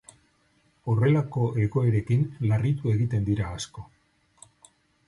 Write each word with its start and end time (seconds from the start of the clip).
Horrelako 0.93 1.43
egoerekin 1.65 2.27
larritu 2.53 2.95
egiten 2.97 3.31
dira 3.31 3.55
asko. 3.61 3.89